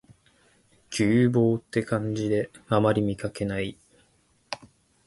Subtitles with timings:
[0.89, 3.77] 牛蒡って漢字であまり見かけない